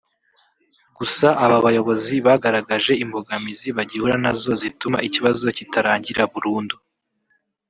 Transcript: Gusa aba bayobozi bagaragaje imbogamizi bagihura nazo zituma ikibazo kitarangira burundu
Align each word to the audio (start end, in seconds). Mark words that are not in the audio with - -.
Gusa 0.97 1.27
aba 1.45 1.57
bayobozi 1.65 2.15
bagaragaje 2.25 2.91
imbogamizi 3.03 3.67
bagihura 3.77 4.15
nazo 4.23 4.51
zituma 4.61 4.97
ikibazo 5.07 5.45
kitarangira 5.57 6.23
burundu 6.33 6.75